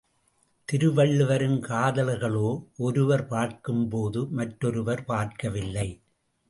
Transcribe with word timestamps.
திருவள்ளுவரின் 0.69 1.59
காதலர்களோ 1.61 2.49
ஒருவர் 2.77 3.27
பார்க்கும்போது 3.27 4.27
மற்றொருவர் 4.31 5.05
பார்க்கவில்லை. 5.05 5.89